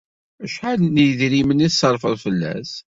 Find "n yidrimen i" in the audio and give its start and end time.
0.85-1.69